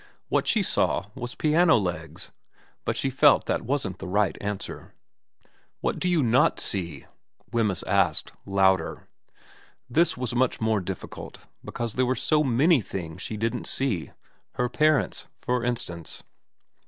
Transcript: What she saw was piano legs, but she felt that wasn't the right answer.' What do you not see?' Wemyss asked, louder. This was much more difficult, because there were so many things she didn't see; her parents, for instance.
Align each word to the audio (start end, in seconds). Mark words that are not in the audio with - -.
What 0.29 0.47
she 0.47 0.63
saw 0.63 1.11
was 1.13 1.35
piano 1.35 1.77
legs, 1.77 2.31
but 2.85 2.95
she 2.97 3.11
felt 3.11 3.45
that 3.45 3.61
wasn't 3.61 3.99
the 3.99 4.07
right 4.07 4.35
answer.' 4.41 4.95
What 5.81 5.99
do 5.99 6.09
you 6.09 6.23
not 6.23 6.59
see?' 6.59 7.05
Wemyss 7.53 7.83
asked, 7.83 8.31
louder. 8.43 9.07
This 9.87 10.17
was 10.17 10.33
much 10.33 10.59
more 10.59 10.81
difficult, 10.81 11.41
because 11.63 11.93
there 11.93 12.07
were 12.07 12.15
so 12.15 12.43
many 12.43 12.81
things 12.81 13.21
she 13.21 13.37
didn't 13.37 13.67
see; 13.67 14.09
her 14.55 14.69
parents, 14.69 15.27
for 15.39 15.63
instance. 15.63 16.23